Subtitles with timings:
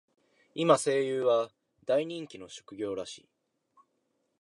[0.55, 1.51] 今、声優は
[1.85, 3.29] 大人気の職業らしい。